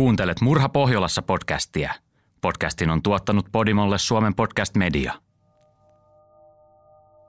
Kuuntelet 0.00 0.40
Murha 0.40 0.68
Pohjolassa 0.68 1.22
podcastia. 1.22 1.94
Podcastin 2.40 2.90
on 2.90 3.02
tuottanut 3.02 3.46
Podimolle 3.52 3.98
Suomen 3.98 4.34
podcast 4.34 4.76
media. 4.76 5.12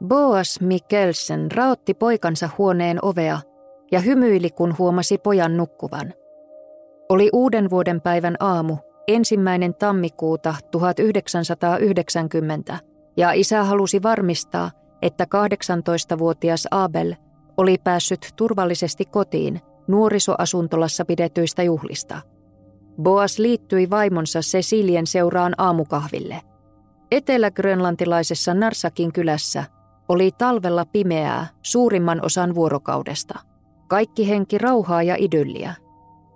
Boas 0.08 0.62
Mikkelsen 0.62 1.52
raotti 1.52 1.94
poikansa 1.94 2.50
huoneen 2.58 3.00
ovea 3.02 3.40
ja 3.92 4.00
hymyili, 4.00 4.50
kun 4.50 4.76
huomasi 4.78 5.18
pojan 5.18 5.58
nukkuvan. 5.58 6.14
Oli 7.10 7.30
uuden 7.34 7.70
vuoden 7.70 8.02
päivän 8.02 8.36
aamu, 8.40 8.78
ensimmäinen 9.08 9.74
tammikuuta 9.74 10.56
1990, 10.72 12.80
ja 13.18 13.32
isä 13.32 13.64
halusi 13.64 14.04
varmistaa, 14.04 14.72
että 15.02 15.28
18-vuotias 15.36 16.68
Abel 16.72 17.16
oli 17.58 17.78
päässyt 17.84 18.34
turvallisesti 18.36 19.06
kotiin 19.06 19.62
nuorisoasuntolassa 19.88 21.06
pidetyistä 21.06 21.64
juhlista– 21.64 22.22
Boas 23.02 23.40
liittyi 23.40 23.90
vaimonsa 23.90 24.40
Cecilien 24.40 25.08
seuraan 25.08 25.54
aamukahville. 25.58 26.42
Etelä-grönlantilaisessa 27.12 28.54
Narsakin 28.54 29.14
kylässä 29.14 29.64
oli 30.10 30.32
talvella 30.38 30.86
pimeää 30.86 31.48
suurimman 31.62 32.26
osan 32.26 32.56
vuorokaudesta. 32.56 33.40
Kaikki 33.88 34.30
henki 34.30 34.58
rauhaa 34.58 35.04
ja 35.04 35.16
idylliä. 35.20 35.74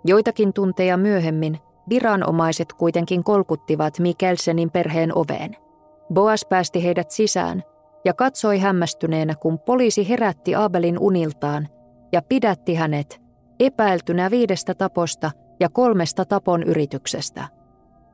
Joitakin 0.06 0.54
tunteja 0.54 0.98
myöhemmin 0.98 1.60
viranomaiset 1.90 2.74
kuitenkin 2.74 3.24
kolkuttivat 3.24 4.00
Mikkelsenin 4.00 4.72
perheen 4.72 5.18
oveen. 5.18 5.56
Boas 6.14 6.46
päästi 6.50 6.84
heidät 6.84 7.12
sisään 7.12 7.64
ja 8.06 8.14
katsoi 8.14 8.60
hämmästyneenä, 8.60 9.36
kun 9.36 9.60
poliisi 9.60 10.10
herätti 10.10 10.56
Abelin 10.56 11.00
uniltaan 11.00 11.68
ja 12.12 12.22
pidätti 12.22 12.76
hänet 12.76 13.22
epäiltynä 13.60 14.32
viidestä 14.32 14.74
taposta– 14.74 15.32
ja 15.60 15.70
kolmesta 15.70 16.26
tapon 16.26 16.64
yrityksestä. 16.64 17.48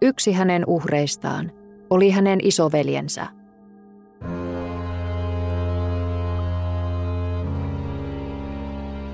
Yksi 0.02 0.32
hänen 0.32 0.64
uhreistaan 0.68 1.52
oli 1.90 2.10
hänen 2.10 2.40
isoveljensä. 2.44 3.28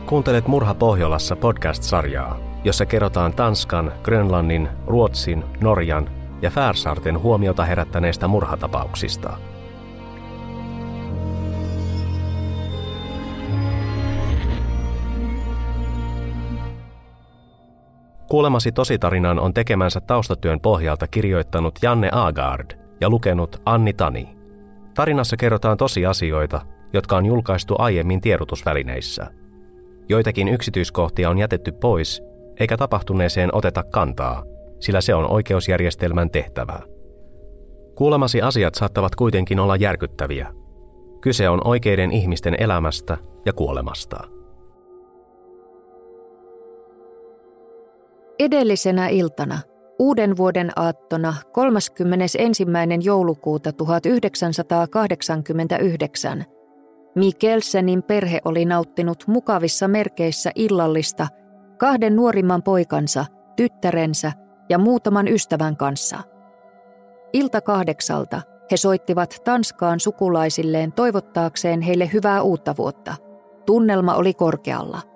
Kuuntelet 0.05 0.47
Murha 0.47 0.73
Pohjolassa 0.73 1.35
podcast-sarjaa, 1.35 2.39
jossa 2.63 2.85
kerrotaan 2.85 3.33
Tanskan, 3.33 3.93
Grönlannin, 4.03 4.69
Ruotsin, 4.87 5.43
Norjan 5.61 6.09
ja 6.41 6.49
Färsaarten 6.49 7.19
huomiota 7.19 7.65
herättäneistä 7.65 8.27
murhatapauksista– 8.27 9.37
Kuulemasi 18.29 18.71
tositarinan 18.71 19.39
on 19.39 19.53
tekemänsä 19.53 20.01
taustatyön 20.01 20.59
pohjalta 20.59 21.07
kirjoittanut 21.07 21.79
Janne 21.81 22.09
Agard 22.11 22.71
ja 23.01 23.09
lukenut 23.09 23.61
Anni 23.65 23.93
Tani. 23.93 24.37
Tarinassa 24.93 25.37
kerrotaan 25.37 25.77
tosiasioita, 25.77 26.61
jotka 26.93 27.17
on 27.17 27.25
julkaistu 27.25 27.75
aiemmin 27.77 28.21
tiedotusvälineissä. 28.21 29.27
Joitakin 30.09 30.47
yksityiskohtia 30.47 31.29
on 31.29 31.37
jätetty 31.37 31.71
pois, 31.71 32.23
eikä 32.59 32.77
tapahtuneeseen 32.77 33.55
oteta 33.55 33.83
kantaa, 33.83 34.43
sillä 34.79 35.01
se 35.01 35.15
on 35.15 35.31
oikeusjärjestelmän 35.31 36.29
tehtävä. 36.29 36.79
Kuulemasi 37.95 38.41
asiat 38.41 38.75
saattavat 38.75 39.15
kuitenkin 39.15 39.59
olla 39.59 39.75
järkyttäviä. 39.75 40.53
Kyse 41.21 41.49
on 41.49 41.61
oikeiden 41.63 42.11
ihmisten 42.11 42.55
elämästä 42.59 43.17
ja 43.45 43.53
kuolemasta. 43.53 44.36
Edellisenä 48.39 49.07
iltana, 49.07 49.59
uuden 49.99 50.37
vuoden 50.37 50.71
aattona 50.75 51.33
31. 51.51 52.65
joulukuuta 53.03 53.71
1989, 53.71 56.45
Mikkelsenin 57.15 58.03
perhe 58.03 58.39
oli 58.45 58.65
nauttinut 58.65 59.23
mukavissa 59.27 59.87
merkeissä 59.87 60.51
illallista 60.55 61.27
kahden 61.77 62.15
nuorimman 62.15 62.63
poikansa, 62.63 63.25
tyttärensä 63.55 64.31
ja 64.69 64.77
muutaman 64.77 65.27
ystävän 65.27 65.77
kanssa. 65.77 66.19
Ilta 67.33 67.61
kahdeksalta 67.61 68.41
he 68.71 68.77
soittivat 68.77 69.37
Tanskaan 69.43 69.99
sukulaisilleen 69.99 70.91
toivottaakseen 70.91 71.81
heille 71.81 72.09
hyvää 72.13 72.41
uutta 72.41 72.75
vuotta. 72.77 73.15
Tunnelma 73.65 74.15
oli 74.15 74.33
korkealla– 74.33 75.01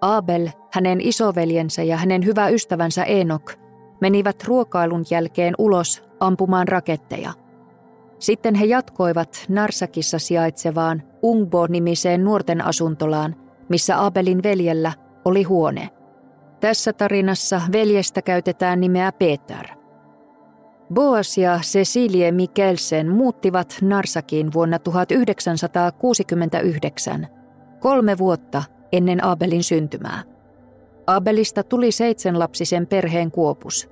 Abel, 0.00 0.48
hänen 0.72 1.00
isoveljensä 1.00 1.82
ja 1.82 1.96
hänen 1.96 2.24
hyvä 2.24 2.48
ystävänsä 2.48 3.04
Enok 3.04 3.52
menivät 4.00 4.44
ruokailun 4.44 5.04
jälkeen 5.10 5.54
ulos 5.58 6.04
ampumaan 6.20 6.68
raketteja. 6.68 7.32
Sitten 8.18 8.54
he 8.54 8.64
jatkoivat 8.64 9.44
Narsakissa 9.48 10.18
sijaitsevaan 10.18 11.02
Ungbo-nimiseen 11.22 12.24
nuorten 12.24 12.64
asuntolaan, 12.64 13.36
missä 13.68 14.04
Abelin 14.04 14.42
veljellä 14.42 14.92
oli 15.24 15.42
huone. 15.42 15.88
Tässä 16.60 16.92
tarinassa 16.92 17.60
veljestä 17.72 18.22
käytetään 18.22 18.80
nimeä 18.80 19.12
Peter. 19.12 19.66
Boas 20.94 21.38
ja 21.38 21.58
Cecilie 21.62 22.32
Mikkelsen 22.32 23.08
muuttivat 23.08 23.78
Narsakiin 23.82 24.52
vuonna 24.52 24.78
1969, 24.78 27.26
kolme 27.80 28.18
vuotta 28.18 28.62
ennen 28.92 29.24
Abelin 29.24 29.64
syntymää. 29.64 30.22
Abelista 31.06 31.62
tuli 31.62 31.92
seitsemänlapsisen 31.92 32.86
perheen 32.86 33.30
kuopus. 33.30 33.90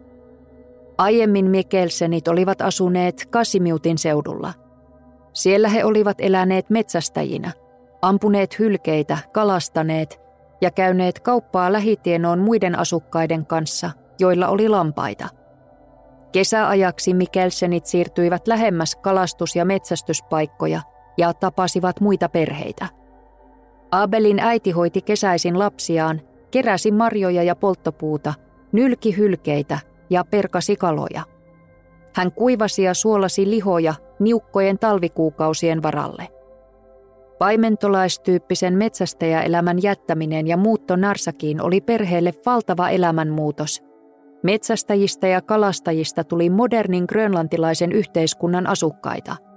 Aiemmin 0.99 1.51
Mikkelsenit 1.51 2.29
olivat 2.29 2.63
asuneet 2.63 3.27
Kasimiutin 3.31 3.99
seudulla. 3.99 4.55
Siellä 5.33 5.69
he 5.69 5.85
olivat 5.85 6.17
eläneet 6.21 6.71
metsästäjinä, 6.71 7.53
ampuneet 8.03 8.59
hylkeitä, 8.59 9.19
kalastaneet 9.33 10.21
ja 10.61 10.71
käyneet 10.71 11.21
kauppaa 11.21 11.73
lähitienoon 11.73 12.39
muiden 12.39 12.79
asukkaiden 12.79 13.47
kanssa, 13.47 13.91
joilla 14.19 14.49
oli 14.49 14.69
lampaita. 14.69 15.29
Kesäajaksi 16.33 17.15
Mikkelsenit 17.15 17.87
siirtyivät 17.87 18.49
lähemmäs 18.49 18.97
kalastus- 18.97 19.57
ja 19.57 19.65
metsästyspaikkoja 19.65 20.81
ja 21.19 21.35
tapasivat 21.35 22.01
muita 22.01 22.29
perheitä– 22.29 22.89
Abelin 23.91 24.41
äiti 24.41 24.71
hoiti 24.71 25.03
kesäisin 25.03 25.59
lapsiaan, 25.59 26.21
keräsi 26.51 26.91
marjoja 26.91 27.43
ja 27.43 27.57
polttopuuta, 27.57 28.35
nylki 28.73 29.17
hylkeitä 29.17 29.79
ja 30.11 30.25
perkasi 30.25 30.77
kaloja. 30.77 31.23
Hän 32.15 32.33
kuivasi 32.33 32.83
ja 32.83 32.95
suolasi 32.95 33.51
lihoja 33.51 33.95
niukkojen 34.19 34.79
talvikuukausien 34.79 35.83
varalle. 35.83 36.29
Paimentolaistyyppisen 37.39 38.75
metsästäjäelämän 38.75 39.83
jättäminen 39.83 40.47
ja 40.47 40.57
muutto 40.57 40.97
Narsakiin 40.97 41.63
oli 41.63 41.81
perheelle 41.81 42.33
valtava 42.47 42.89
elämänmuutos. 42.89 43.83
Metsästäjistä 44.43 45.29
ja 45.29 45.41
kalastajista 45.41 46.25
tuli 46.25 46.51
modernin 46.51 47.05
grönlantilaisen 47.09 47.93
yhteiskunnan 47.93 48.67
asukkaita– 48.67 49.37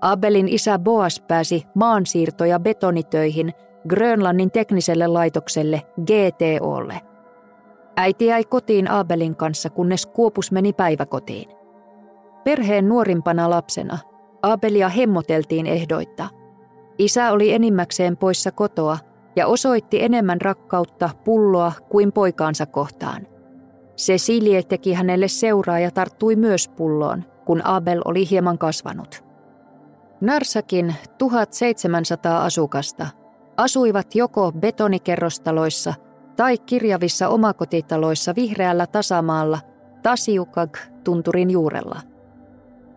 Abelin 0.00 0.48
isä 0.48 0.78
Boas 0.78 1.20
pääsi 1.20 1.66
maansiirto- 1.74 2.44
ja 2.44 2.60
betonitöihin 2.60 3.52
Grönlannin 3.88 4.50
tekniselle 4.50 5.06
laitokselle 5.06 5.82
GTOlle. 6.06 7.00
Äiti 7.96 8.26
jäi 8.26 8.44
kotiin 8.44 8.90
Abelin 8.90 9.36
kanssa, 9.36 9.70
kunnes 9.70 10.06
Kuopus 10.06 10.52
meni 10.52 10.72
päiväkotiin. 10.72 11.48
Perheen 12.44 12.88
nuorimpana 12.88 13.50
lapsena 13.50 13.98
Abelia 14.42 14.88
hemmoteltiin 14.88 15.66
ehdoitta. 15.66 16.28
Isä 16.98 17.32
oli 17.32 17.52
enimmäkseen 17.52 18.16
poissa 18.16 18.50
kotoa 18.50 18.98
ja 19.36 19.46
osoitti 19.46 20.02
enemmän 20.02 20.40
rakkautta 20.40 21.10
pulloa 21.24 21.72
kuin 21.88 22.12
poikaansa 22.12 22.66
kohtaan. 22.66 23.26
Cecilie 23.96 24.62
teki 24.62 24.92
hänelle 24.92 25.28
seuraa 25.28 25.78
ja 25.78 25.90
tarttui 25.90 26.36
myös 26.36 26.68
pulloon, 26.68 27.24
kun 27.44 27.64
Abel 27.64 28.02
oli 28.04 28.30
hieman 28.30 28.58
kasvanut. 28.58 29.25
Narsakin 30.20 30.94
1700 31.18 32.44
asukasta 32.44 33.06
asuivat 33.56 34.14
joko 34.14 34.52
betonikerrostaloissa 34.52 35.94
tai 36.36 36.58
kirjavissa 36.58 37.28
omakotitaloissa 37.28 38.34
vihreällä 38.36 38.86
tasamaalla 38.86 39.58
Tasiukag 40.02 40.76
tunturin 41.04 41.50
juurella. 41.50 42.00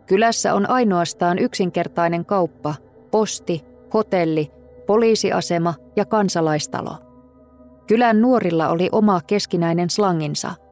Kylässä 0.05 0.53
on 0.53 0.69
ainoastaan 0.69 1.39
yksinkertainen 1.39 2.25
kauppa, 2.25 2.75
posti, 3.11 3.65
hotelli, 3.93 4.51
poliisiasema 4.87 5.73
ja 5.95 6.05
kansalaistalo. 6.05 6.97
Kylän 7.87 8.21
nuorilla 8.21 8.69
oli 8.69 8.89
oma 8.91 9.21
keskinäinen 9.27 9.89
slanginsa– 9.89 10.51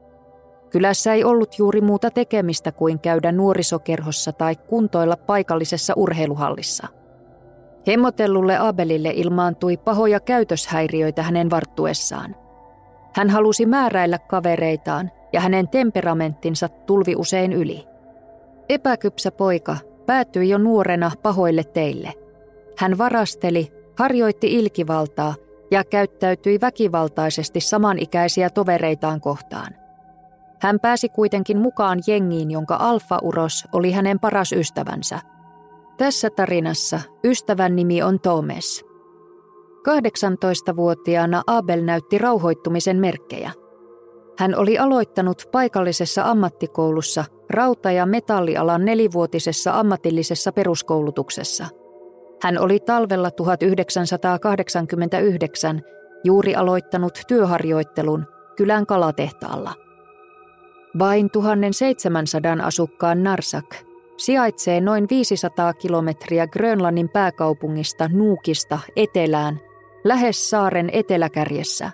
Kylässä 0.69 1.13
ei 1.13 1.23
ollut 1.23 1.59
juuri 1.59 1.81
muuta 1.81 2.11
tekemistä 2.11 2.71
kuin 2.71 2.99
käydä 2.99 3.31
nuorisokerhossa 3.31 4.31
tai 4.31 4.55
kuntoilla 4.55 5.17
paikallisessa 5.17 5.93
urheiluhallissa. 5.95 6.87
Hemmotellulle 7.87 8.57
Abelille 8.57 9.11
ilmaantui 9.15 9.77
pahoja 9.77 10.19
käytöshäiriöitä 10.19 11.23
hänen 11.23 11.49
varttuessaan. 11.49 12.35
Hän 13.13 13.29
halusi 13.29 13.65
määräillä 13.65 14.19
kavereitaan 14.19 15.11
ja 15.33 15.41
hänen 15.41 15.67
temperamenttinsa 15.67 16.69
tulvi 16.69 17.15
usein 17.15 17.53
yli. 17.53 17.85
Epäkypsä 18.69 19.31
poika 19.31 19.77
päätyi 20.05 20.49
jo 20.49 20.57
nuorena 20.57 21.11
pahoille 21.23 21.63
teille. 21.63 22.13
Hän 22.77 22.97
varasteli, 22.97 23.71
harjoitti 23.97 24.53
ilkivaltaa 24.53 25.35
ja 25.71 25.83
käyttäytyi 25.83 26.61
väkivaltaisesti 26.61 27.59
samanikäisiä 27.59 28.49
tovereitaan 28.49 29.21
kohtaan. 29.21 29.86
Hän 30.61 30.79
pääsi 30.79 31.09
kuitenkin 31.09 31.57
mukaan 31.57 31.99
jengiin, 32.07 32.51
jonka 32.51 32.75
Alfa-uros 32.75 33.65
oli 33.73 33.91
hänen 33.91 34.19
paras 34.19 34.51
ystävänsä. 34.51 35.19
Tässä 35.97 36.29
tarinassa 36.29 36.99
ystävän 37.23 37.75
nimi 37.75 38.03
on 38.03 38.19
Tomes. 38.19 38.85
18-vuotiaana 39.87 41.41
Abel 41.47 41.81
näytti 41.81 42.17
rauhoittumisen 42.17 42.97
merkkejä. 42.97 43.51
Hän 44.39 44.55
oli 44.55 44.77
aloittanut 44.77 45.43
paikallisessa 45.51 46.23
ammattikoulussa 46.23 47.25
rauta- 47.49 47.91
ja 47.91 48.05
metallialan 48.05 48.85
nelivuotisessa 48.85 49.79
ammatillisessa 49.79 50.51
peruskoulutuksessa. 50.51 51.67
Hän 52.43 52.59
oli 52.59 52.79
talvella 52.79 53.31
1989 53.31 55.81
juuri 56.23 56.55
aloittanut 56.55 57.21
työharjoittelun 57.27 58.25
kylän 58.55 58.85
kalatehtaalla. 58.85 59.86
Vain 60.99 61.31
1700 61.31 62.57
asukkaan 62.63 63.23
Narsak 63.23 63.75
sijaitsee 64.17 64.81
noin 64.81 65.07
500 65.09 65.73
kilometriä 65.73 66.47
Grönlannin 66.47 67.09
pääkaupungista 67.09 68.09
Nuukista 68.13 68.79
etelään 68.95 69.59
lähes 70.03 70.49
saaren 70.49 70.89
eteläkärjessä. 70.93 71.91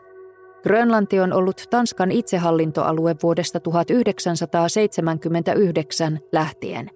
Grönlanti 0.63 1.19
on 1.19 1.33
ollut 1.33 1.63
Tanskan 1.69 2.11
itsehallintoalue 2.11 3.15
vuodesta 3.23 3.59
1979 3.59 6.19
lähtien. 6.31 6.89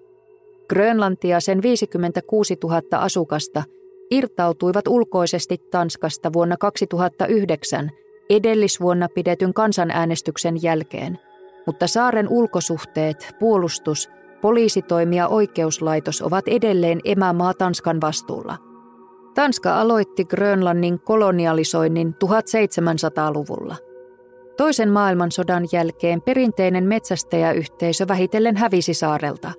Grönlanti 0.68 1.28
ja 1.28 1.40
sen 1.40 1.62
56 1.62 2.56
000 2.62 2.82
asukasta 2.92 3.62
irtautuivat 4.10 4.88
ulkoisesti 4.88 5.58
Tanskasta 5.70 6.32
vuonna 6.32 6.56
2009 6.56 7.90
edellisvuonna 8.30 9.08
pidetyn 9.14 9.54
kansanäänestyksen 9.54 10.62
jälkeen, 10.62 11.18
mutta 11.68 11.86
saaren 11.86 12.28
ulkosuhteet, 12.28 13.36
puolustus, 13.38 14.10
poliisitoimi 14.40 15.16
ja 15.16 15.28
oikeuslaitos 15.28 16.22
ovat 16.22 16.48
edelleen 16.48 17.00
emämaa 17.04 17.54
Tanskan 17.54 18.00
vastuulla– 18.00 18.56
Tanska 19.38 19.80
aloitti 19.80 20.24
Grönlannin 20.24 21.00
kolonialisoinnin 21.00 22.14
1700-luvulla. 22.24 23.76
Toisen 24.56 24.90
maailmansodan 24.90 25.64
jälkeen 25.72 26.22
perinteinen 26.22 26.84
metsästäjäyhteisö 26.84 28.08
vähitellen 28.08 28.56
hävisi 28.56 28.94
saarelta. 28.94 29.52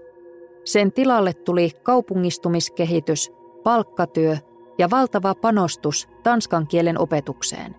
Sen 0.65 0.91
tilalle 0.91 1.33
tuli 1.33 1.71
kaupungistumiskehitys, 1.83 3.31
palkkatyö 3.63 4.37
ja 4.77 4.89
valtava 4.89 5.35
panostus 5.35 6.07
tanskan 6.23 6.67
kielen 6.67 6.99
opetukseen. 6.99 7.75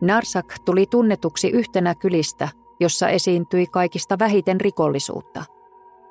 Narsak 0.00 0.54
tuli 0.64 0.86
tunnetuksi 0.86 1.50
yhtenä 1.50 1.94
kylistä, 1.94 2.48
jossa 2.80 3.08
esiintyi 3.08 3.66
kaikista 3.66 4.18
vähiten 4.18 4.60
rikollisuutta. 4.60 5.44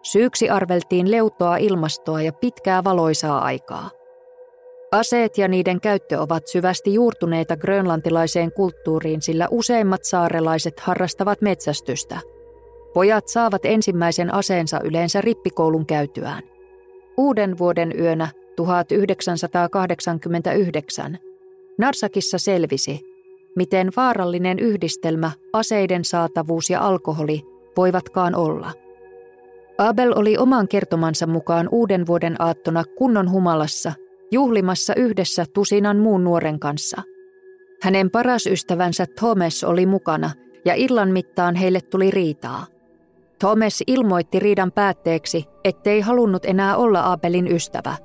Syyksi 0.01 0.49
arveltiin 0.49 1.11
leutoa 1.11 1.57
ilmastoa 1.57 2.21
ja 2.21 2.33
pitkää 2.33 2.83
valoisaa 2.83 3.39
aikaa. 3.39 3.89
Aseet 4.91 5.37
ja 5.37 5.47
niiden 5.47 5.81
käyttö 5.81 6.21
ovat 6.21 6.47
syvästi 6.47 6.93
juurtuneita 6.93 7.57
grönlantilaiseen 7.57 8.51
kulttuuriin, 8.51 9.21
sillä 9.21 9.47
useimmat 9.51 10.03
saarelaiset 10.03 10.79
harrastavat 10.79 11.41
metsästystä. 11.41 12.19
Pojat 12.93 13.27
saavat 13.27 13.65
ensimmäisen 13.65 14.33
aseensa 14.33 14.79
yleensä 14.83 15.21
rippikoulun 15.21 15.85
käytyään. 15.85 16.43
Uuden 17.17 17.57
vuoden 17.57 17.93
yönä 17.99 18.27
1989 18.55 21.17
Narsakissa 21.77 22.37
selvisi, 22.37 23.16
miten 23.57 23.89
vaarallinen 23.95 24.59
yhdistelmä 24.59 25.31
aseiden 25.53 26.05
saatavuus 26.05 26.69
ja 26.69 26.81
alkoholi 26.81 27.43
voivatkaan 27.77 28.35
olla. 28.35 28.71
Abel 29.77 30.13
oli 30.15 30.37
oman 30.37 30.67
kertomansa 30.67 31.27
mukaan 31.27 31.69
uuden 31.71 32.07
vuoden 32.07 32.35
aattona 32.39 32.83
kunnon 32.97 33.31
humalassa– 33.31 33.93
juhlimassa 34.31 34.95
yhdessä 34.95 35.45
tusinan 35.53 35.97
muun 35.97 36.23
nuoren 36.23 36.59
kanssa. 36.59 37.01
Hänen 37.81 38.11
paras 38.11 38.45
ystävänsä 38.45 39.05
Thomas 39.19 39.63
oli 39.63 39.85
mukana 39.85 40.31
ja 40.65 40.73
illan 40.73 41.09
mittaan 41.09 41.55
heille 41.55 41.81
tuli 41.81 42.11
riitaa. 42.11 42.65
Thomas 43.39 43.83
ilmoitti 43.87 44.39
riidan 44.39 44.71
päätteeksi, 44.71 45.45
ettei 45.63 46.01
halunnut 46.01 46.45
enää 46.45 46.77
olla 46.77 47.11
Abelin 47.11 47.51
ystävä. 47.51 47.95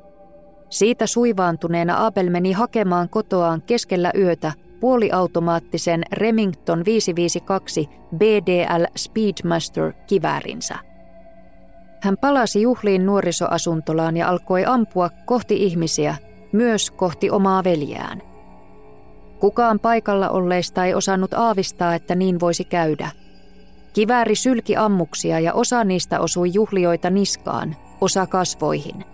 Siitä 0.71 1.07
suivaantuneena 1.07 2.07
Abel 2.07 2.31
meni 2.31 2.53
hakemaan 2.53 3.09
kotoaan 3.09 3.63
keskellä 3.63 4.11
yötä 4.19 4.53
puoliautomaattisen 4.83 6.03
Remington 6.13 6.85
552 6.85 7.89
BDL 8.17 8.85
Speedmaster 8.97 9.93
kiväärinsä. 10.07 10.75
Hän 12.01 12.17
palasi 12.17 12.63
juhliin 12.63 13.07
nuorisoasuntolaan 13.07 14.17
ja 14.17 14.29
alkoi 14.29 14.65
ampua 14.65 15.11
kohti 15.25 15.65
ihmisiä, 15.65 16.17
myös 16.53 16.91
kohti 16.91 17.31
omaa 17.31 17.65
veljään. 17.65 18.23
Kukaan 19.41 19.81
paikalla 19.81 20.31
olleista 20.31 20.85
ei 20.85 20.95
osannut 20.95 21.35
aavistaa, 21.35 21.95
että 21.95 22.15
niin 22.15 22.41
voisi 22.41 22.65
käydä. 22.65 23.11
Kivääri 23.93 24.35
sylki 24.35 24.77
ammuksia 24.77 25.41
ja 25.41 25.53
osa 25.53 25.85
niistä 25.85 26.21
osui 26.21 26.51
juhlioita 26.55 27.11
niskaan, 27.11 27.77
osa 28.01 28.27
kasvoihin. 28.27 29.05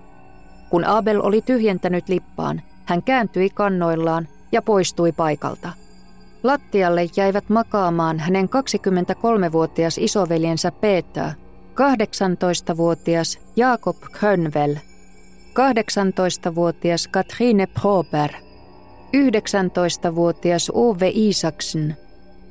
Kun 0.71 0.85
Abel 0.85 1.21
oli 1.23 1.43
tyhjentänyt 1.43 2.09
lippaan, 2.09 2.63
hän 2.85 3.03
kääntyi 3.03 3.51
kannoillaan 3.51 4.29
ja 4.53 4.63
poistui 4.63 5.13
paikalta. 5.13 5.73
Lattialle 6.43 7.07
jäivät 7.17 7.49
makaamaan 7.49 8.19
hänen 8.19 8.49
23-vuotias 8.49 9.99
isoveljensä 9.99 10.73
Peter 10.73 11.31
18-vuotias 11.79 13.39
Jakob 13.57 13.97
Könvel, 14.21 14.77
18-vuotias 15.49 17.09
Katrine 17.09 17.67
Prober, 17.67 18.31
19-vuotias 19.17 20.71
Ove 20.75 21.11
Isaksen, 21.15 21.97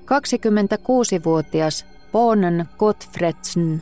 26-vuotias 0.05 1.85
Bonen 2.11 2.65
Gottfredsen, 2.77 3.81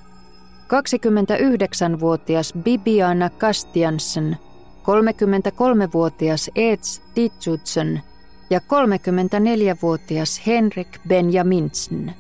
29-vuotias 0.63 2.53
Bibiana 2.63 3.29
Kastiansen, 3.29 4.38
33-vuotias 4.86 6.51
Eds 6.56 7.01
Titsutsen 7.13 8.01
ja 8.50 8.60
34-vuotias 8.60 10.42
Henrik 10.48 11.00
Benjaminsen. 11.08 12.13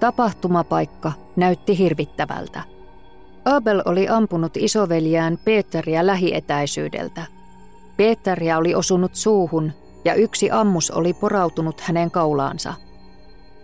Tapahtumapaikka 0.00 1.12
näytti 1.36 1.78
hirvittävältä. 1.78 2.62
Abel 3.44 3.82
oli 3.84 4.08
ampunut 4.08 4.56
isoveljään 4.56 5.38
Peteriä 5.44 6.06
lähietäisyydeltä. 6.06 7.22
Peteriä 7.96 8.58
oli 8.58 8.74
osunut 8.74 9.14
suuhun 9.14 9.72
ja 10.04 10.14
yksi 10.14 10.50
ammus 10.50 10.90
oli 10.90 11.14
porautunut 11.14 11.80
hänen 11.80 12.10
kaulaansa. 12.10 12.74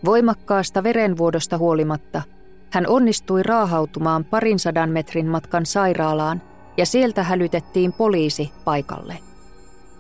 Voimakkaasta 0.05 0.83
verenvuodosta 0.83 1.59
huolimatta 1.59 2.23
hän 2.71 2.87
onnistui 2.87 3.43
raahautumaan 3.43 4.25
parin 4.25 4.59
sadan 4.59 4.91
metrin 4.91 5.27
matkan 5.27 5.67
sairaalaan 5.67 6.43
ja 6.77 6.87
sieltä 6.87 7.23
hälytettiin 7.23 7.93
poliisi 7.93 8.53
paikalle. 8.65 9.19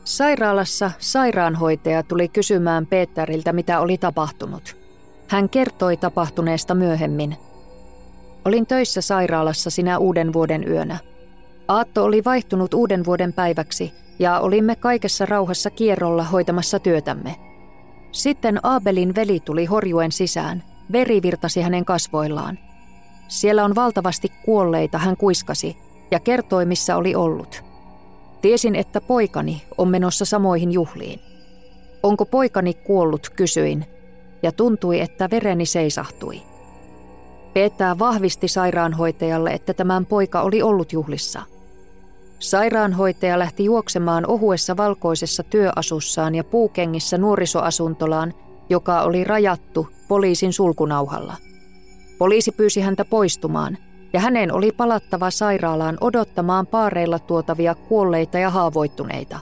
Sairaalassa 0.04 0.90
sairaanhoitaja 0.98 2.02
tuli 2.02 2.28
kysymään 2.28 2.86
Peteriltä, 2.86 3.52
mitä 3.52 3.80
oli 3.80 3.98
tapahtunut. 3.98 4.76
Hän 5.28 5.48
kertoi 5.48 5.96
tapahtuneesta 5.96 6.74
myöhemmin. 6.74 7.36
Olin 8.44 8.66
töissä 8.66 9.00
sairaalassa 9.00 9.70
sinä 9.70 9.98
uuden 9.98 10.32
vuoden 10.32 10.68
yönä. 10.68 10.98
Aatto 11.68 12.04
oli 12.04 12.24
vaihtunut 12.24 12.74
uuden 12.74 13.04
vuoden 13.04 13.32
päiväksi 13.32 13.92
ja 14.18 14.40
olimme 14.40 14.76
kaikessa 14.76 15.26
rauhassa 15.26 15.70
kierrolla 15.70 16.24
hoitamassa 16.24 16.78
työtämme. 16.78 17.36
Sitten 18.12 18.60
Abelin 18.62 19.14
veli 19.14 19.40
tuli 19.40 19.64
horjuen 19.64 20.12
sisään. 20.12 20.62
Veri 20.92 21.22
virtasi 21.22 21.62
hänen 21.62 21.84
kasvoillaan. 21.84 22.58
Siellä 23.28 23.64
on 23.64 23.74
valtavasti 23.74 24.32
kuolleita, 24.44 24.98
hän 24.98 25.16
kuiskasi 25.16 25.85
ja 26.10 26.20
kertoi, 26.20 26.66
missä 26.66 26.96
oli 26.96 27.14
ollut. 27.14 27.64
Tiesin, 28.42 28.74
että 28.74 29.00
poikani 29.00 29.62
on 29.78 29.88
menossa 29.88 30.24
samoihin 30.24 30.72
juhliin. 30.72 31.20
Onko 32.02 32.24
poikani 32.24 32.74
kuollut, 32.74 33.30
kysyin, 33.36 33.86
ja 34.42 34.52
tuntui, 34.52 35.00
että 35.00 35.30
vereni 35.30 35.66
seisahtui. 35.66 36.42
Peettää 37.54 37.98
vahvisti 37.98 38.48
sairaanhoitajalle, 38.48 39.50
että 39.50 39.74
tämän 39.74 40.06
poika 40.06 40.42
oli 40.42 40.62
ollut 40.62 40.92
juhlissa. 40.92 41.42
Sairaanhoitaja 42.38 43.38
lähti 43.38 43.64
juoksemaan 43.64 44.26
ohuessa 44.26 44.76
valkoisessa 44.76 45.42
työasussaan 45.42 46.34
ja 46.34 46.44
puukengissä 46.44 47.18
nuorisoasuntolaan 47.18 48.34
joka 48.68 49.02
oli 49.02 49.24
rajattu 49.24 49.88
poliisin 50.08 50.52
sulkunauhalla. 50.52 51.36
Poliisi 52.18 52.52
pyysi 52.52 52.80
häntä 52.80 53.04
poistumaan, 53.04 53.78
ja 54.16 54.20
hänen 54.20 54.52
oli 54.52 54.72
palattava 54.72 55.30
sairaalaan 55.30 55.98
odottamaan 56.00 56.66
paareilla 56.66 57.18
tuotavia 57.18 57.74
kuolleita 57.74 58.38
ja 58.38 58.50
haavoittuneita. 58.50 59.38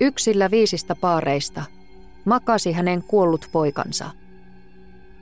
Yksillä 0.00 0.50
viisistä 0.50 0.94
paareista 0.94 1.62
makasi 2.24 2.72
hänen 2.72 3.02
kuollut 3.02 3.48
poikansa. 3.52 4.10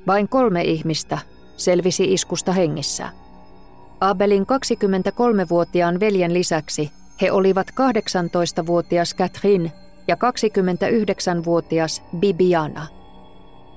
Vain 0.06 0.28
kolme 0.28 0.62
ihmistä 0.62 1.18
selvisi 1.56 2.12
iskusta 2.12 2.52
hengissä. 2.52 3.08
Abelin 4.00 4.42
23-vuotiaan 4.42 6.00
veljen 6.00 6.34
lisäksi 6.34 6.90
he 7.22 7.32
olivat 7.32 7.70
18-vuotias 7.70 9.14
Catherine 9.14 9.72
ja 10.08 10.14
29-vuotias 10.14 12.02
Bibiana. 12.16 12.86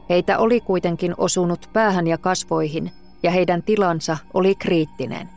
Heitä 0.10 0.38
oli 0.38 0.62
kuitenkin 0.62 1.14
osunut 1.18 1.70
päähän 1.74 2.08
ja 2.08 2.18
kasvoihin 2.18 2.92
ja 3.24 3.32
heidän 3.32 3.64
tilansa 3.64 4.18
oli 4.34 4.56
kriittinen. 4.56 5.30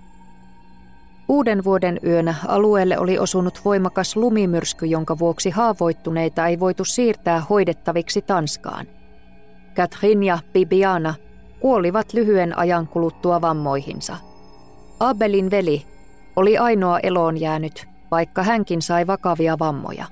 Uuden 1.29 1.65
vuoden 1.65 2.01
yönä 2.07 2.35
alueelle 2.49 2.99
oli 2.99 3.19
osunut 3.19 3.61
voimakas 3.65 4.17
lumimyrsky, 4.17 4.87
jonka 4.87 5.19
vuoksi 5.19 5.51
haavoittuneita 5.51 6.47
ei 6.47 6.61
voitu 6.61 6.85
siirtää 6.85 7.41
hoidettaviksi 7.41 8.23
Tanskaan. 8.23 8.87
Catherine 9.75 10.27
ja 10.27 10.39
Bibiana 10.53 11.15
kuolivat 11.61 12.13
lyhyen 12.13 12.59
ajan 12.59 12.89
kuluttua 12.89 13.41
vammoihinsa. 13.41 14.17
Abelin 15.01 15.51
veli 15.51 15.87
oli 16.37 16.59
ainoa 16.59 16.99
eloon 16.99 17.41
jäänyt, 17.41 17.89
vaikka 18.11 18.43
hänkin 18.43 18.83
sai 18.83 19.07
vakavia 19.07 19.59
vammoja. 19.59 20.07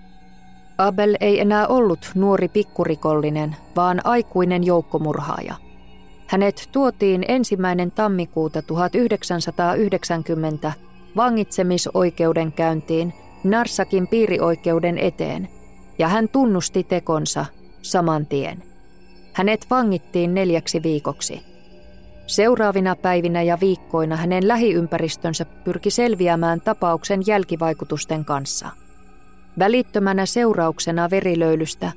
Abel 0.78 1.16
ei 1.20 1.40
enää 1.40 1.66
ollut 1.66 2.10
nuori 2.14 2.48
pikkurikollinen, 2.48 3.56
vaan 3.76 4.00
aikuinen 4.04 4.64
joukkomurhaaja. 4.64 5.54
Hänet 6.30 6.68
tuotiin 6.72 7.24
ensimmäinen 7.28 7.90
tammikuuta 7.90 8.62
1990 8.62 10.72
vangitsemisoikeudenkäyntiin 11.16 13.14
Narsakin 13.44 14.08
piirioikeuden 14.08 14.98
eteen, 14.98 15.48
ja 15.98 16.08
hän 16.08 16.28
tunnusti 16.28 16.84
tekonsa 16.84 17.46
saman 17.82 18.26
tien. 18.26 18.62
Hänet 19.32 19.66
vangittiin 19.70 20.34
neljäksi 20.34 20.82
viikoksi. 20.82 21.42
Seuraavina 22.26 22.96
päivinä 22.96 23.42
ja 23.42 23.58
viikkoina 23.60 24.16
hänen 24.16 24.48
lähiympäristönsä 24.48 25.44
pyrki 25.44 25.90
selviämään 25.90 26.60
tapauksen 26.60 27.22
jälkivaikutusten 27.26 28.24
kanssa. 28.24 28.68
Välittömänä 29.58 30.26
seurauksena 30.26 31.10
verilöylystä 31.10 31.92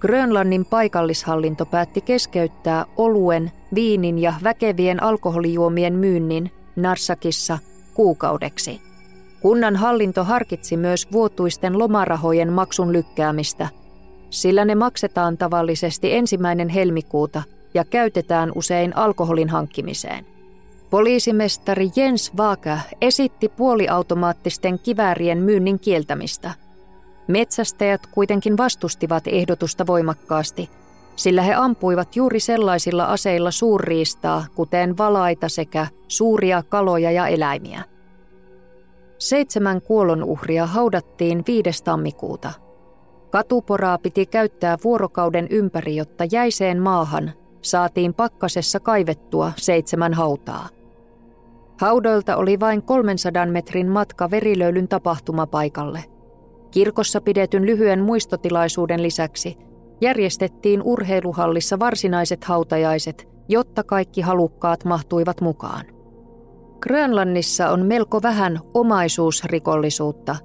Grönlannin 0.00 0.64
paikallishallinto 0.64 1.66
päätti 1.66 2.00
keskeyttää 2.00 2.84
oluen, 2.96 3.52
viinin 3.74 4.18
ja 4.18 4.34
väkevien 4.42 5.02
alkoholijuomien 5.02 5.92
myynnin 5.92 6.50
Narsakissa 6.76 7.58
kuukaudeksi. 7.94 8.80
Kunnan 9.40 9.76
hallinto 9.76 10.24
harkitsi 10.24 10.76
myös 10.76 11.12
vuotuisten 11.12 11.78
lomarahojen 11.78 12.52
maksun 12.52 12.92
lykkäämistä, 12.92 13.68
sillä 14.30 14.64
ne 14.64 14.74
maksetaan 14.74 15.38
tavallisesti 15.38 16.14
ensimmäinen 16.14 16.68
helmikuuta 16.68 17.42
ja 17.74 17.84
käytetään 17.84 18.52
usein 18.54 18.96
alkoholin 18.96 19.48
hankkimiseen. 19.48 20.26
Poliisimestari 20.90 21.90
Jens 21.96 22.36
Vaaka 22.36 22.78
esitti 23.00 23.48
puoliautomaattisten 23.48 24.78
kiväärien 24.78 25.38
myynnin 25.38 25.78
kieltämistä. 25.78 26.50
Metsästäjät 27.28 28.06
kuitenkin 28.06 28.56
vastustivat 28.56 29.26
ehdotusta 29.26 29.86
voimakkaasti, 29.86 30.70
sillä 31.16 31.42
he 31.42 31.54
ampuivat 31.54 32.16
juuri 32.16 32.40
sellaisilla 32.40 33.04
aseilla 33.04 33.50
suurriistaa, 33.50 34.44
kuten 34.54 34.98
valaita 34.98 35.48
sekä 35.48 35.86
suuria 36.08 36.62
kaloja 36.62 37.10
ja 37.10 37.26
eläimiä. 37.26 37.82
Seitsemän 39.18 39.82
kuolonuhria 39.82 40.66
haudattiin 40.66 41.42
5. 41.46 41.84
tammikuuta. 41.84 42.52
Katuporaa 43.30 43.98
piti 43.98 44.26
käyttää 44.26 44.76
vuorokauden 44.84 45.46
ympäri, 45.50 45.96
jotta 45.96 46.24
jäiseen 46.32 46.82
maahan 46.82 47.32
saatiin 47.62 48.14
pakkasessa 48.14 48.80
kaivettua 48.80 49.52
seitsemän 49.56 50.14
hautaa. 50.14 50.68
Haudoilta 51.80 52.36
oli 52.36 52.60
vain 52.60 52.82
300 52.82 53.46
metrin 53.46 53.88
matka 53.88 54.30
verilöylyn 54.30 54.88
tapahtumapaikalle. 54.88 56.04
Kirkossa 56.76 57.20
pidetyn 57.20 57.66
lyhyen 57.66 58.02
muistotilaisuuden 58.02 59.02
lisäksi 59.02 59.56
järjestettiin 60.00 60.82
urheiluhallissa 60.82 61.78
varsinaiset 61.78 62.44
hautajaiset, 62.44 63.28
jotta 63.48 63.84
kaikki 63.84 64.20
halukkaat 64.20 64.84
mahtuivat 64.84 65.40
mukaan. 65.40 65.84
Grönlannissa 66.80 67.70
on 67.70 67.86
melko 67.86 68.22
vähän 68.22 68.60
omaisuusrikollisuutta, 68.74 70.36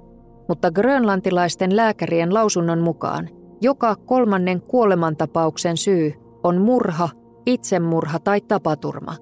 mutta 0.47 0.71
grönlantilaisten 0.71 1.75
lääkärien 1.75 2.33
lausunnon 2.33 2.79
mukaan 2.79 3.29
joka 3.61 3.95
kolmannen 3.95 4.61
kuolemantapauksen 4.61 5.77
syy 5.77 6.13
on 6.43 6.61
murha, 6.61 7.09
itsemurha 7.45 8.19
tai 8.19 8.41
tapaturma. 8.41 9.15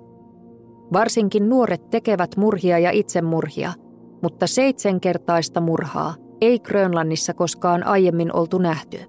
Varsinkin 0.93 1.49
nuoret 1.49 1.89
tekevät 1.89 2.37
murhia 2.37 2.79
ja 2.79 2.91
itsemurhia, 2.91 3.73
mutta 4.21 4.47
seitsemänkertaista 4.47 5.61
murhaa 5.61 6.15
ei 6.41 6.59
Grönlannissa 6.59 7.33
koskaan 7.33 7.83
aiemmin 7.83 8.35
oltu 8.35 8.57
nähty. 8.57 8.99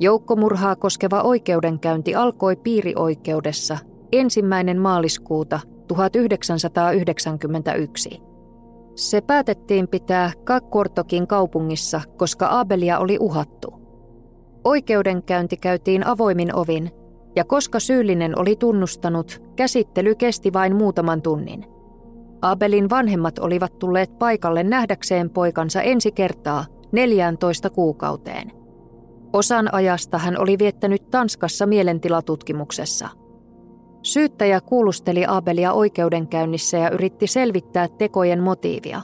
Joukkomurhaa 0.00 0.76
koskeva 0.76 1.22
oikeudenkäynti 1.22 2.14
alkoi 2.14 2.56
piirioikeudessa 2.56 3.78
ensimmäinen 4.12 4.80
maaliskuuta 4.80 5.60
1991. 5.88 8.22
Se 8.94 9.20
päätettiin 9.20 9.88
pitää 9.88 10.32
Kakkortokin 10.44 11.26
kaupungissa, 11.26 12.00
koska 12.16 12.48
Abelia 12.50 12.98
oli 12.98 13.16
uhattu. 13.20 13.80
Oikeudenkäynti 14.64 15.56
käytiin 15.56 16.06
avoimin 16.06 16.54
ovin 16.54 16.90
ja 17.36 17.44
koska 17.44 17.80
syyllinen 17.80 18.38
oli 18.38 18.56
tunnustanut, 18.56 19.42
käsittely 19.56 20.14
kesti 20.14 20.52
vain 20.52 20.76
muutaman 20.76 21.22
tunnin. 21.22 21.79
Abelin 22.42 22.90
vanhemmat 22.90 23.38
olivat 23.38 23.78
tulleet 23.78 24.18
paikalle 24.18 24.62
nähdäkseen 24.62 25.30
poikansa 25.30 25.82
ensi 25.82 26.12
kertaa 26.12 26.64
14 26.92 27.70
kuukauteen. 27.70 28.52
Osan 29.32 29.74
ajasta 29.74 30.18
hän 30.18 30.38
oli 30.38 30.58
viettänyt 30.58 31.10
Tanskassa 31.10 31.66
mielentilatutkimuksessa. 31.66 33.08
Syyttäjä 34.02 34.60
kuulusteli 34.60 35.24
Abelia 35.28 35.72
oikeudenkäynnissä 35.72 36.78
ja 36.78 36.90
yritti 36.90 37.26
selvittää 37.26 37.88
tekojen 37.88 38.42
motiivia. 38.42 39.02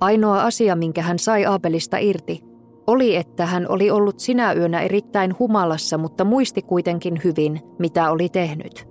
Ainoa 0.00 0.42
asia, 0.42 0.76
minkä 0.76 1.02
hän 1.02 1.18
sai 1.18 1.46
Abelista 1.46 1.98
irti, 1.98 2.40
oli, 2.86 3.16
että 3.16 3.46
hän 3.46 3.66
oli 3.68 3.90
ollut 3.90 4.20
sinä 4.20 4.52
yönä 4.52 4.80
erittäin 4.80 5.38
humalassa, 5.38 5.98
mutta 5.98 6.24
muisti 6.24 6.62
kuitenkin 6.62 7.20
hyvin, 7.24 7.60
mitä 7.78 8.10
oli 8.10 8.28
tehnyt. 8.28 8.88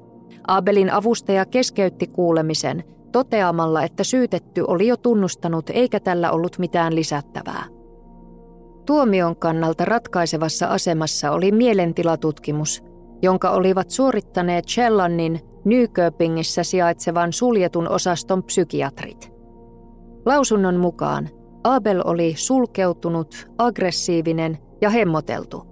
Abelin 0.47 0.91
avustaja 0.91 1.45
keskeytti 1.45 2.07
kuulemisen 2.07 2.83
toteamalla, 3.15 3.83
että 3.83 4.03
syytetty 4.03 4.63
oli 4.67 4.87
jo 4.87 4.97
tunnustanut 4.97 5.69
eikä 5.69 5.99
tällä 5.99 6.31
ollut 6.31 6.59
mitään 6.59 6.95
lisättävää. 6.95 7.63
Tuomion 8.85 9.35
kannalta 9.35 9.85
ratkaisevassa 9.85 10.67
asemassa 10.67 11.31
oli 11.31 11.51
mielentilatutkimus, 11.51 12.83
jonka 13.21 13.49
olivat 13.49 13.89
suorittaneet 13.89 14.67
Shellannin 14.67 15.39
Nyköpingissä 15.65 16.63
sijaitsevan 16.63 17.33
suljetun 17.33 17.89
osaston 17.89 18.43
psykiatrit. 18.43 19.31
Lausunnon 20.25 20.75
mukaan 20.75 21.29
Abel 21.63 22.01
oli 22.05 22.33
sulkeutunut, 22.37 23.47
aggressiivinen 23.57 24.57
ja 24.81 24.89
hemmoteltu. 24.89 25.63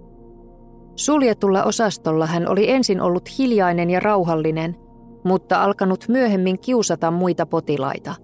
Suljetulla 0.96 1.64
osastolla 1.64 2.26
hän 2.26 2.48
oli 2.48 2.70
ensin 2.70 3.00
ollut 3.00 3.38
hiljainen 3.38 3.90
ja 3.90 4.00
rauhallinen, 4.00 4.76
mutta 5.24 5.62
alkanut 5.64 6.04
myöhemmin 6.08 6.58
kiusata 6.58 7.10
muita 7.10 7.46
potilaita. 7.46 8.14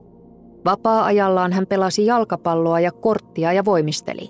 Vapaa-ajallaan 0.64 1.52
hän 1.52 1.66
pelasi 1.66 2.07
jalkapalloa 2.07 2.80
ja 2.80 2.92
korttia 2.92 3.52
ja 3.52 3.64
voimisteli. 3.64 4.28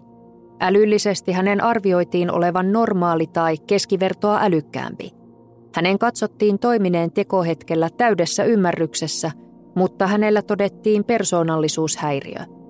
Älyllisesti 0.61 1.33
hänen 1.33 1.65
arvioitiin 1.65 2.33
olevan 2.33 2.73
normaali 2.73 3.27
tai 3.27 3.57
keskivertoa 3.67 4.39
älykkäämpi. 4.43 5.11
Hänen 5.75 5.99
katsottiin 5.99 6.59
toimineen 6.59 7.12
tekohetkellä 7.12 7.89
täydessä 7.97 8.45
ymmärryksessä, 8.45 9.31
mutta 9.77 10.07
hänellä 10.07 10.43
todettiin 10.43 11.05
persoonallisuushäiriö– 11.05 12.41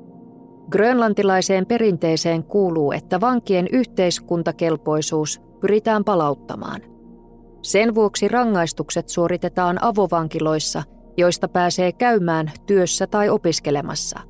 Grönlantilaiseen 0.71 1.67
perinteeseen 1.67 2.45
kuuluu, 2.45 2.93
että 2.93 3.21
vankien 3.21 3.67
yhteiskuntakelpoisuus 3.73 5.41
pyritään 5.61 6.05
palauttamaan. 6.05 6.81
Sen 7.63 7.95
vuoksi 7.95 8.29
rangaistukset 8.29 9.09
suoritetaan 9.09 9.85
avovankiloissa, 9.85 10.83
joista 11.17 11.49
pääsee 11.49 11.93
käymään 11.93 12.53
työssä 12.67 13.07
tai 13.07 13.29
opiskelemassa. 13.29 14.21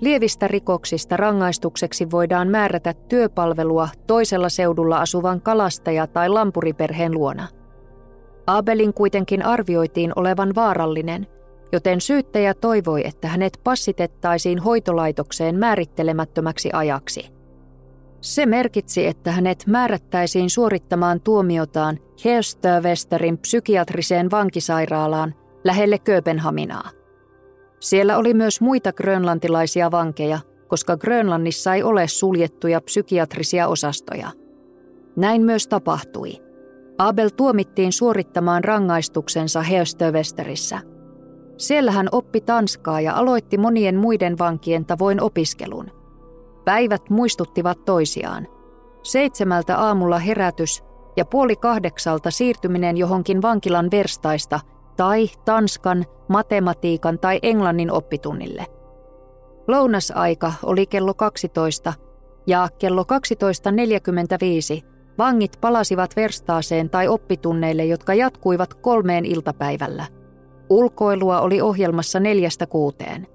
Lievistä 0.00 0.48
rikoksista 0.48 1.16
rangaistukseksi 1.16 2.10
voidaan 2.10 2.48
määrätä 2.48 2.94
työpalvelua 3.08 3.88
toisella 4.06 4.48
seudulla 4.48 4.98
asuvan 4.98 5.40
kalastaja- 5.40 6.06
tai 6.06 6.28
lampuriperheen 6.28 7.12
luona. 7.12 7.48
Abelin 8.46 8.94
kuitenkin 8.94 9.42
arvioitiin 9.42 10.12
olevan 10.16 10.54
vaarallinen, 10.54 11.26
joten 11.72 12.00
syyttäjä 12.00 12.54
toivoi, 12.54 13.06
että 13.06 13.28
hänet 13.28 13.60
passitettaisiin 13.64 14.58
hoitolaitokseen 14.58 15.58
määrittelemättömäksi 15.58 16.70
ajaksi. 16.72 17.35
Se 18.20 18.46
merkitsi, 18.46 19.06
että 19.06 19.32
hänet 19.32 19.64
määrättäisiin 19.66 20.50
suorittamaan 20.50 21.20
tuomiotaan 21.20 21.98
Herstövesterin 22.24 23.38
psykiatriseen 23.38 24.30
vankisairaalaan 24.30 25.34
lähelle 25.64 25.98
Kööpenhaminaa. 25.98 26.90
Siellä 27.80 28.16
oli 28.16 28.34
myös 28.34 28.60
muita 28.60 28.92
grönlantilaisia 28.92 29.90
vankeja, 29.90 30.38
koska 30.68 30.96
Grönlannissa 30.96 31.74
ei 31.74 31.82
ole 31.82 32.08
suljettuja 32.08 32.80
psykiatrisia 32.80 33.68
osastoja. 33.68 34.30
Näin 35.16 35.42
myös 35.42 35.68
tapahtui. 35.68 36.32
Abel 36.98 37.28
tuomittiin 37.28 37.92
suorittamaan 37.92 38.64
rangaistuksensa 38.64 39.62
Herstövesterissä. 39.62 40.80
Siellä 41.56 41.92
hän 41.92 42.08
oppi 42.12 42.40
tanskaa 42.40 43.00
ja 43.00 43.14
aloitti 43.14 43.58
monien 43.58 43.96
muiden 43.96 44.38
vankien 44.38 44.84
tavoin 44.86 45.20
opiskelun. 45.20 45.95
Päivät 46.66 47.10
muistuttivat 47.10 47.84
toisiaan. 47.84 48.48
Seitsemältä 49.02 49.78
aamulla 49.78 50.18
herätys 50.18 50.84
ja 51.16 51.24
puoli 51.24 51.56
kahdeksalta 51.56 52.30
siirtyminen 52.30 52.96
johonkin 52.96 53.42
vankilan 53.42 53.90
verstaista– 53.90 54.60
tai 54.96 55.30
tanskan, 55.44 56.04
matematiikan 56.28 57.18
tai 57.18 57.38
englannin 57.42 57.90
oppitunnille. 57.90 58.66
Lounasaika 59.68 60.52
oli 60.62 60.86
kello 60.86 61.14
12 61.14 61.92
ja 62.46 62.68
kello 62.78 63.02
12.45 63.02 64.86
vangit 65.18 65.58
palasivat 65.60 66.16
verstaaseen 66.16 66.90
tai 66.90 67.08
oppitunneille, 67.08 67.84
jotka 67.84 68.14
jatkuivat 68.14 68.74
kolmeen 68.74 69.24
iltapäivällä. 69.24 70.06
Ulkoilua 70.70 71.40
oli 71.40 71.60
ohjelmassa 71.60 72.20
neljästä 72.20 72.66
kuuteen. 72.66 73.26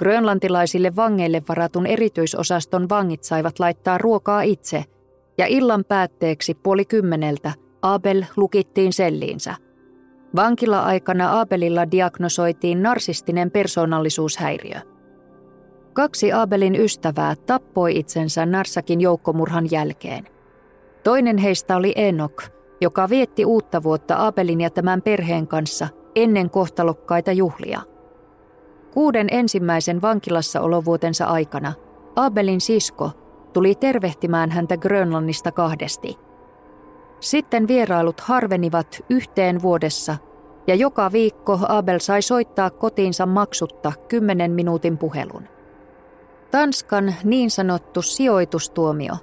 Grönlantilaisille 0.00 0.96
vangeille 0.96 1.42
varatun 1.48 1.86
erityisosaston 1.86 2.88
vangit 2.88 3.24
saivat 3.24 3.58
laittaa 3.58 3.98
ruokaa 3.98 4.42
itse, 4.42 4.84
ja 5.38 5.46
illan 5.46 5.84
päätteeksi 5.84 6.54
puoli 6.54 6.84
kymmeneltä 6.84 7.52
Abel 7.82 8.24
lukittiin 8.36 8.92
selliinsä– 8.92 9.54
Vankila-aikana 10.36 11.40
Abelilla 11.40 11.90
diagnosoitiin 11.90 12.82
narsistinen 12.82 13.50
persoonallisuushäiriö. 13.50 14.80
Kaksi 15.92 16.32
Abelin 16.32 16.76
ystävää 16.76 17.34
tappoi 17.46 17.98
itsensä 17.98 18.46
Narsakin 18.46 19.00
joukkomurhan 19.00 19.70
jälkeen. 19.70 20.24
Toinen 21.04 21.38
heistä 21.38 21.76
oli 21.76 21.92
Enok, 21.96 22.42
joka 22.80 23.08
vietti 23.08 23.44
uutta 23.44 23.82
vuotta 23.82 24.26
Abelin 24.26 24.60
ja 24.60 24.70
tämän 24.70 25.02
perheen 25.02 25.46
kanssa 25.46 25.88
ennen 26.14 26.50
kohtalokkaita 26.50 27.32
juhlia. 27.32 27.80
Kuuden 28.94 29.28
ensimmäisen 29.30 30.02
vankilassa 30.02 30.60
olovuotensa 30.60 31.24
aikana 31.24 31.72
Abelin 32.16 32.60
sisko 32.60 33.10
tuli 33.52 33.74
tervehtimään 33.74 34.50
häntä 34.50 34.76
Grönlannista 34.76 35.52
kahdesti– 35.52 36.18
sitten 37.20 37.68
vierailut 37.68 38.20
harvenivat 38.20 39.04
yhteen 39.10 39.62
vuodessa 39.62 40.16
ja 40.66 40.74
joka 40.74 41.12
viikko 41.12 41.58
Abel 41.68 41.98
sai 41.98 42.22
soittaa 42.22 42.70
kotiinsa 42.70 43.26
maksutta 43.26 43.92
10 44.08 44.50
minuutin 44.50 44.98
puhelun. 44.98 45.48
Tanskan 46.50 47.14
niin 47.24 47.50
sanottu 47.50 48.02
sijoitustuomio 48.02 49.14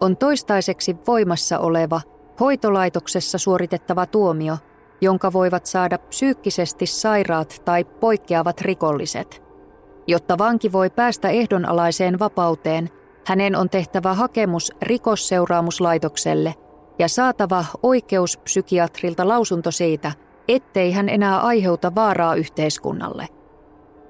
on 0.00 0.16
toistaiseksi 0.16 0.96
voimassa 1.06 1.58
oleva 1.58 2.00
hoitolaitoksessa 2.40 3.38
suoritettava 3.38 4.06
tuomio, 4.06 4.56
jonka 5.02 5.32
voivat 5.32 5.66
saada 5.66 5.98
psyykkisesti 5.98 6.86
sairaat 6.86 7.62
tai 7.64 7.84
poikkeavat 7.84 8.60
rikolliset. 8.60 9.42
Jotta 10.06 10.38
vanki 10.38 10.72
voi 10.72 10.90
päästä 10.90 11.28
ehdonalaiseen 11.28 12.18
vapauteen, 12.18 12.90
hänen 13.26 13.56
on 13.56 13.70
tehtävä 13.70 14.14
hakemus 14.14 14.72
rikosseuraamuslaitokselle 14.82 16.54
ja 16.98 17.08
saatava 17.08 17.64
oikeuspsykiatrilta 17.82 19.28
lausunto 19.28 19.70
siitä, 19.70 20.12
ettei 20.48 20.92
hän 20.92 21.08
enää 21.08 21.40
aiheuta 21.40 21.94
vaaraa 21.94 22.34
yhteiskunnalle. 22.34 23.28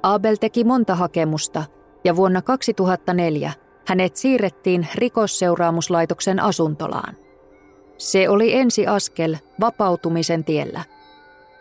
Abel 0.02 0.36
teki 0.36 0.64
monta 0.64 0.94
hakemusta 0.94 1.64
ja 2.04 2.16
vuonna 2.16 2.42
2004 2.42 3.52
hänet 3.86 4.16
siirrettiin 4.16 4.88
rikosseuraamuslaitoksen 4.94 6.40
asuntolaan. 6.40 7.21
Se 8.02 8.28
oli 8.28 8.54
ensi 8.54 8.86
askel 8.86 9.36
vapautumisen 9.60 10.44
tiellä. 10.44 10.84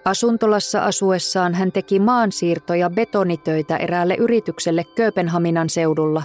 Asuntolassa 0.06 0.86
asuessaan 0.86 1.54
hän 1.54 1.72
teki 1.72 2.00
maansiirtoja 2.00 2.90
betonitöitä 2.90 3.78
eräälle 3.78 4.16
yritykselle 4.16 4.84
Kööpenhaminan 4.96 5.70
seudulla, 5.70 6.24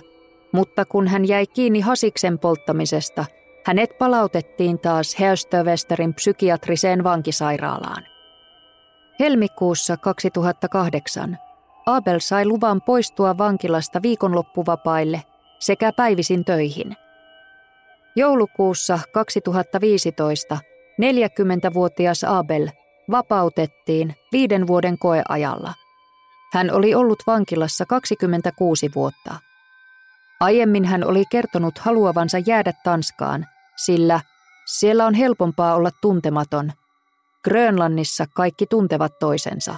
mutta 0.52 0.84
kun 0.84 1.08
hän 1.08 1.28
jäi 1.28 1.46
kiinni 1.46 1.80
hasiksen 1.80 2.38
polttamisesta– 2.38 3.24
hänet 3.66 3.98
palautettiin 3.98 4.78
taas 4.78 5.18
Herstövesterin 5.20 6.14
psykiatriseen 6.14 7.04
vankisairaalaan. 7.04 8.02
Helmikuussa 9.20 9.96
2008 9.96 11.38
Abel 11.86 12.18
sai 12.18 12.46
luvan 12.46 12.82
poistua 12.82 13.38
vankilasta 13.38 14.02
viikonloppuvapaille 14.02 15.22
sekä 15.58 15.92
päivisin 15.92 16.44
töihin. 16.44 16.96
Joulukuussa 18.16 18.98
2015 19.12 20.58
40-vuotias 21.02 22.24
Abel 22.24 22.68
vapautettiin 23.10 24.14
viiden 24.32 24.66
vuoden 24.66 24.98
koeajalla. 24.98 25.74
Hän 26.52 26.70
oli 26.70 26.94
ollut 26.94 27.22
vankilassa 27.26 27.86
26 27.86 28.90
vuotta. 28.94 29.34
Aiemmin 30.40 30.84
hän 30.84 31.04
oli 31.04 31.24
kertonut 31.30 31.78
haluavansa 31.78 32.38
jäädä 32.38 32.72
Tanskaan– 32.84 33.46
sillä 33.76 34.20
siellä 34.66 35.06
on 35.06 35.14
helpompaa 35.14 35.74
olla 35.74 35.90
tuntematon. 36.00 36.72
Grönlannissa 37.44 38.26
kaikki 38.34 38.66
tuntevat 38.66 39.18
toisensa. 39.18 39.76